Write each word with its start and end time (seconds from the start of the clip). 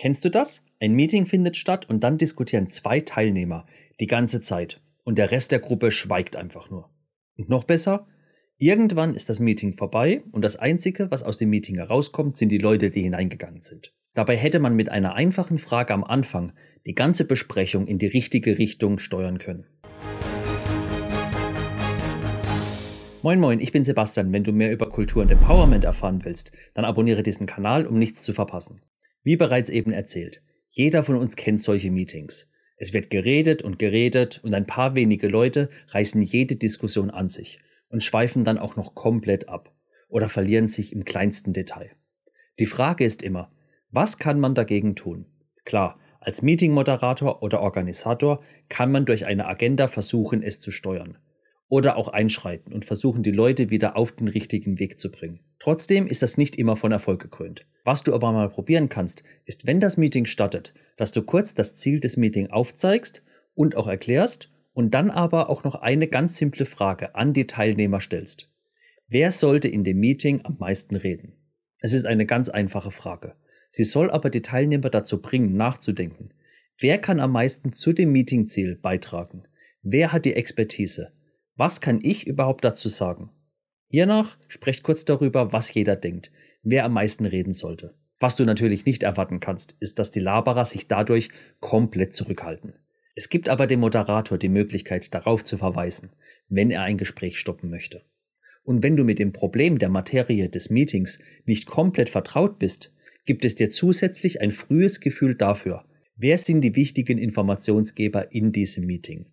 Kennst 0.00 0.24
du 0.24 0.30
das? 0.30 0.64
Ein 0.80 0.94
Meeting 0.94 1.26
findet 1.26 1.58
statt 1.58 1.90
und 1.90 2.02
dann 2.02 2.16
diskutieren 2.16 2.70
zwei 2.70 3.00
Teilnehmer 3.00 3.66
die 4.00 4.06
ganze 4.06 4.40
Zeit 4.40 4.80
und 5.04 5.18
der 5.18 5.30
Rest 5.30 5.52
der 5.52 5.58
Gruppe 5.58 5.92
schweigt 5.92 6.36
einfach 6.36 6.70
nur. 6.70 6.88
Und 7.36 7.50
noch 7.50 7.64
besser, 7.64 8.06
irgendwann 8.56 9.14
ist 9.14 9.28
das 9.28 9.40
Meeting 9.40 9.74
vorbei 9.74 10.22
und 10.32 10.40
das 10.40 10.56
Einzige, 10.56 11.10
was 11.10 11.22
aus 11.22 11.36
dem 11.36 11.50
Meeting 11.50 11.76
herauskommt, 11.76 12.38
sind 12.38 12.48
die 12.48 12.56
Leute, 12.56 12.88
die 12.88 13.02
hineingegangen 13.02 13.60
sind. 13.60 13.92
Dabei 14.14 14.38
hätte 14.38 14.58
man 14.58 14.74
mit 14.74 14.88
einer 14.88 15.16
einfachen 15.16 15.58
Frage 15.58 15.92
am 15.92 16.02
Anfang 16.02 16.54
die 16.86 16.94
ganze 16.94 17.26
Besprechung 17.26 17.86
in 17.86 17.98
die 17.98 18.06
richtige 18.06 18.56
Richtung 18.56 19.00
steuern 19.00 19.36
können. 19.36 19.66
Moin 23.20 23.38
Moin, 23.38 23.60
ich 23.60 23.70
bin 23.70 23.84
Sebastian. 23.84 24.32
Wenn 24.32 24.44
du 24.44 24.52
mehr 24.52 24.72
über 24.72 24.88
Kultur 24.88 25.20
und 25.20 25.30
Empowerment 25.30 25.84
erfahren 25.84 26.24
willst, 26.24 26.52
dann 26.72 26.86
abonniere 26.86 27.22
diesen 27.22 27.44
Kanal, 27.44 27.86
um 27.86 27.98
nichts 27.98 28.22
zu 28.22 28.32
verpassen. 28.32 28.80
Wie 29.22 29.36
bereits 29.36 29.70
eben 29.70 29.92
erzählt, 29.92 30.42
jeder 30.68 31.02
von 31.02 31.16
uns 31.16 31.36
kennt 31.36 31.60
solche 31.60 31.90
Meetings. 31.90 32.48
Es 32.76 32.92
wird 32.92 33.10
geredet 33.10 33.60
und 33.62 33.78
geredet 33.78 34.40
und 34.42 34.54
ein 34.54 34.66
paar 34.66 34.94
wenige 34.94 35.28
Leute 35.28 35.68
reißen 35.88 36.22
jede 36.22 36.56
Diskussion 36.56 37.10
an 37.10 37.28
sich 37.28 37.58
und 37.88 38.02
schweifen 38.02 38.44
dann 38.44 38.58
auch 38.58 38.76
noch 38.76 38.94
komplett 38.94 39.48
ab 39.48 39.74
oder 40.08 40.28
verlieren 40.28 40.68
sich 40.68 40.92
im 40.92 41.04
kleinsten 41.04 41.52
Detail. 41.52 41.90
Die 42.58 42.66
Frage 42.66 43.04
ist 43.04 43.22
immer, 43.22 43.52
was 43.90 44.18
kann 44.18 44.40
man 44.40 44.54
dagegen 44.54 44.96
tun? 44.96 45.26
Klar, 45.64 45.98
als 46.20 46.42
Meeting-Moderator 46.42 47.42
oder 47.42 47.60
Organisator 47.60 48.42
kann 48.68 48.92
man 48.92 49.04
durch 49.04 49.26
eine 49.26 49.46
Agenda 49.46 49.88
versuchen, 49.88 50.42
es 50.42 50.60
zu 50.60 50.70
steuern 50.70 51.18
oder 51.70 51.96
auch 51.96 52.08
einschreiten 52.08 52.72
und 52.72 52.84
versuchen, 52.84 53.22
die 53.22 53.30
Leute 53.30 53.70
wieder 53.70 53.96
auf 53.96 54.12
den 54.12 54.28
richtigen 54.28 54.78
Weg 54.78 54.98
zu 54.98 55.10
bringen. 55.10 55.40
Trotzdem 55.60 56.08
ist 56.08 56.20
das 56.20 56.36
nicht 56.36 56.56
immer 56.56 56.76
von 56.76 56.92
Erfolg 56.92 57.22
gekrönt. 57.22 57.64
Was 57.84 58.02
du 58.02 58.12
aber 58.12 58.32
mal 58.32 58.50
probieren 58.50 58.88
kannst, 58.88 59.22
ist, 59.46 59.66
wenn 59.66 59.80
das 59.80 59.96
Meeting 59.96 60.26
startet, 60.26 60.74
dass 60.96 61.12
du 61.12 61.22
kurz 61.22 61.54
das 61.54 61.76
Ziel 61.76 62.00
des 62.00 62.16
Meetings 62.16 62.50
aufzeigst 62.50 63.22
und 63.54 63.76
auch 63.76 63.86
erklärst 63.86 64.50
und 64.72 64.94
dann 64.94 65.10
aber 65.10 65.48
auch 65.48 65.62
noch 65.62 65.76
eine 65.76 66.08
ganz 66.08 66.36
simple 66.36 66.66
Frage 66.66 67.14
an 67.14 67.32
die 67.32 67.46
Teilnehmer 67.46 68.00
stellst. 68.00 68.50
Wer 69.06 69.30
sollte 69.30 69.68
in 69.68 69.84
dem 69.84 69.98
Meeting 70.00 70.40
am 70.44 70.56
meisten 70.58 70.96
reden? 70.96 71.34
Es 71.78 71.92
ist 71.92 72.04
eine 72.04 72.26
ganz 72.26 72.48
einfache 72.48 72.90
Frage. 72.90 73.36
Sie 73.70 73.84
soll 73.84 74.10
aber 74.10 74.28
die 74.28 74.42
Teilnehmer 74.42 74.90
dazu 74.90 75.22
bringen, 75.22 75.56
nachzudenken. 75.56 76.34
Wer 76.78 76.98
kann 76.98 77.20
am 77.20 77.30
meisten 77.30 77.72
zu 77.72 77.92
dem 77.92 78.10
Meetingziel 78.10 78.74
beitragen? 78.74 79.44
Wer 79.82 80.12
hat 80.12 80.24
die 80.24 80.34
Expertise? 80.34 81.12
Was 81.60 81.82
kann 81.82 82.00
ich 82.02 82.26
überhaupt 82.26 82.64
dazu 82.64 82.88
sagen? 82.88 83.28
Hiernach 83.88 84.38
sprecht 84.48 84.82
kurz 84.82 85.04
darüber, 85.04 85.52
was 85.52 85.74
jeder 85.74 85.94
denkt, 85.94 86.32
wer 86.62 86.86
am 86.86 86.94
meisten 86.94 87.26
reden 87.26 87.52
sollte. 87.52 87.94
Was 88.18 88.36
du 88.36 88.46
natürlich 88.46 88.86
nicht 88.86 89.02
erwarten 89.02 89.40
kannst, 89.40 89.76
ist, 89.78 89.98
dass 89.98 90.10
die 90.10 90.20
Laberer 90.20 90.64
sich 90.64 90.88
dadurch 90.88 91.28
komplett 91.60 92.14
zurückhalten. 92.14 92.72
Es 93.14 93.28
gibt 93.28 93.50
aber 93.50 93.66
dem 93.66 93.80
Moderator 93.80 94.38
die 94.38 94.48
Möglichkeit, 94.48 95.12
darauf 95.14 95.44
zu 95.44 95.58
verweisen, 95.58 96.08
wenn 96.48 96.70
er 96.70 96.80
ein 96.80 96.96
Gespräch 96.96 97.38
stoppen 97.38 97.68
möchte. 97.68 98.06
Und 98.64 98.82
wenn 98.82 98.96
du 98.96 99.04
mit 99.04 99.18
dem 99.18 99.34
Problem 99.34 99.78
der 99.78 99.90
Materie 99.90 100.48
des 100.48 100.70
Meetings 100.70 101.18
nicht 101.44 101.66
komplett 101.66 102.08
vertraut 102.08 102.58
bist, 102.58 102.94
gibt 103.26 103.44
es 103.44 103.54
dir 103.54 103.68
zusätzlich 103.68 104.40
ein 104.40 104.50
frühes 104.50 105.00
Gefühl 105.00 105.34
dafür, 105.34 105.84
wer 106.16 106.38
sind 106.38 106.62
die 106.62 106.74
wichtigen 106.74 107.18
Informationsgeber 107.18 108.32
in 108.32 108.50
diesem 108.50 108.86
Meeting. 108.86 109.26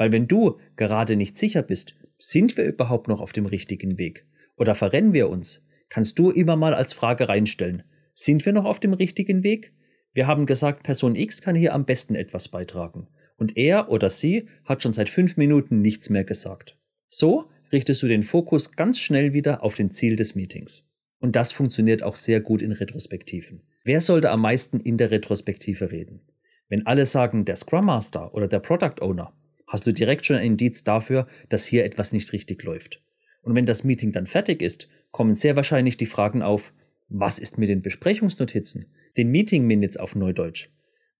Weil 0.00 0.12
wenn 0.12 0.28
du 0.28 0.58
gerade 0.76 1.14
nicht 1.14 1.36
sicher 1.36 1.60
bist, 1.60 1.94
sind 2.16 2.56
wir 2.56 2.64
überhaupt 2.64 3.06
noch 3.06 3.20
auf 3.20 3.34
dem 3.34 3.44
richtigen 3.44 3.98
Weg? 3.98 4.24
Oder 4.56 4.74
verrennen 4.74 5.12
wir 5.12 5.28
uns? 5.28 5.62
Kannst 5.90 6.18
du 6.18 6.30
immer 6.30 6.56
mal 6.56 6.72
als 6.72 6.94
Frage 6.94 7.28
reinstellen. 7.28 7.82
Sind 8.14 8.46
wir 8.46 8.54
noch 8.54 8.64
auf 8.64 8.80
dem 8.80 8.94
richtigen 8.94 9.42
Weg? 9.42 9.74
Wir 10.14 10.26
haben 10.26 10.46
gesagt, 10.46 10.84
Person 10.84 11.16
X 11.16 11.42
kann 11.42 11.54
hier 11.54 11.74
am 11.74 11.84
besten 11.84 12.14
etwas 12.14 12.48
beitragen. 12.48 13.08
Und 13.36 13.58
er 13.58 13.90
oder 13.90 14.08
sie 14.08 14.48
hat 14.64 14.82
schon 14.82 14.94
seit 14.94 15.10
fünf 15.10 15.36
Minuten 15.36 15.82
nichts 15.82 16.08
mehr 16.08 16.24
gesagt. 16.24 16.78
So 17.06 17.50
richtest 17.70 18.02
du 18.02 18.08
den 18.08 18.22
Fokus 18.22 18.72
ganz 18.72 18.98
schnell 18.98 19.34
wieder 19.34 19.62
auf 19.62 19.74
den 19.74 19.90
Ziel 19.90 20.16
des 20.16 20.34
Meetings. 20.34 20.90
Und 21.18 21.36
das 21.36 21.52
funktioniert 21.52 22.02
auch 22.02 22.16
sehr 22.16 22.40
gut 22.40 22.62
in 22.62 22.72
Retrospektiven. 22.72 23.64
Wer 23.84 24.00
sollte 24.00 24.30
am 24.30 24.40
meisten 24.40 24.80
in 24.80 24.96
der 24.96 25.10
Retrospektive 25.10 25.92
reden? 25.92 26.22
Wenn 26.70 26.86
alle 26.86 27.04
sagen, 27.04 27.44
der 27.44 27.56
Scrum 27.56 27.84
Master 27.84 28.32
oder 28.32 28.48
der 28.48 28.60
Product 28.60 29.02
Owner, 29.02 29.34
hast 29.70 29.86
du 29.86 29.92
direkt 29.92 30.26
schon 30.26 30.36
ein 30.36 30.44
Indiz 30.44 30.82
dafür, 30.82 31.28
dass 31.48 31.64
hier 31.64 31.84
etwas 31.84 32.12
nicht 32.12 32.32
richtig 32.32 32.62
läuft. 32.64 33.00
Und 33.42 33.54
wenn 33.54 33.66
das 33.66 33.84
Meeting 33.84 34.10
dann 34.10 34.26
fertig 34.26 34.60
ist, 34.62 34.88
kommen 35.12 35.36
sehr 35.36 35.54
wahrscheinlich 35.54 35.96
die 35.96 36.06
Fragen 36.06 36.42
auf, 36.42 36.72
was 37.08 37.38
ist 37.38 37.56
mit 37.56 37.68
den 37.68 37.80
Besprechungsnotizen, 37.80 38.86
den 39.16 39.30
Meeting 39.30 39.66
Minutes 39.66 39.96
auf 39.96 40.16
Neudeutsch? 40.16 40.68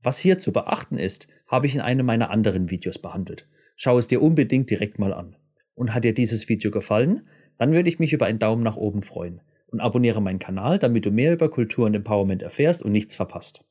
Was 0.03 0.19
hier 0.19 0.38
zu 0.41 0.53
beachten 0.53 0.99
ist, 0.99 1.28
habe 1.47 1.66
ich 1.66 1.77
in 1.77 1.81
einem 1.81 2.06
meiner 2.06 2.31
anderen 2.31 2.71
Videos 2.71 2.99
behandelt. 2.99 3.47
Schau 3.77 3.99
es 3.99 4.09
dir 4.09 4.21
unbedingt 4.21 4.69
direkt 4.69 4.99
mal 4.99 5.15
an. 5.15 5.37
Und 5.75 5.94
hat 5.94 6.05
dir 6.05 6.12
dieses 6.12 6.49
Video 6.49 6.72
gefallen? 6.72 7.28
Dann 7.56 7.72
würde 7.72 7.88
ich 7.88 8.00
mich 8.00 8.12
über 8.12 8.27
einen 8.27 8.41
Daumen 8.41 8.65
nach 8.65 8.77
oben 8.77 9.03
freuen. 9.03 9.43
Und 9.69 9.81
abonniere 9.81 10.21
meinen 10.21 10.41
Kanal, 10.41 10.81
damit 10.81 11.06
du 11.06 11.12
mehr 11.12 11.32
über 11.32 11.50
Kultur 11.50 11.87
und 11.87 11.94
Empowerment 11.94 12.43
erfährst 12.43 12.82
und 12.82 12.91
nichts 12.91 13.15
verpasst. 13.15 13.65